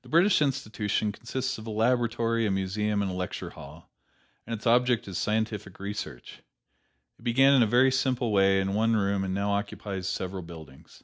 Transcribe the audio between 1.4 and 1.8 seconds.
of a